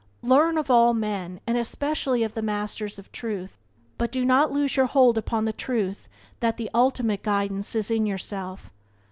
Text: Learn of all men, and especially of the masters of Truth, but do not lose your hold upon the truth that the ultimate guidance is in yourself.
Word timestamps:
Learn 0.23 0.57
of 0.57 0.71
all 0.71 0.95
men, 0.95 1.41
and 1.45 1.59
especially 1.59 2.23
of 2.23 2.33
the 2.33 2.41
masters 2.41 2.97
of 2.97 3.11
Truth, 3.11 3.59
but 3.99 4.11
do 4.11 4.25
not 4.25 4.51
lose 4.51 4.75
your 4.75 4.87
hold 4.87 5.15
upon 5.15 5.45
the 5.45 5.53
truth 5.53 6.09
that 6.39 6.57
the 6.57 6.71
ultimate 6.73 7.21
guidance 7.21 7.75
is 7.75 7.91
in 7.91 8.07
yourself. 8.07 8.73